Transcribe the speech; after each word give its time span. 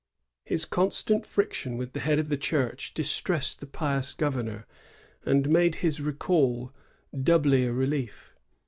^ 0.01 0.03
His 0.43 0.65
constant 0.65 1.27
friction 1.27 1.77
with 1.77 1.93
the 1.93 1.99
head 1.99 2.17
of 2.17 2.27
the 2.27 2.35
Church 2.35 2.91
distressed 2.95 3.59
the 3.59 3.67
pious 3.67 4.15
governor, 4.15 4.65
and 5.25 5.47
made 5.47 5.75
his 5.85 6.01
recall 6.01 6.73
doubly 7.21 7.65
a 7.67 7.71
relief. 7.71 8.33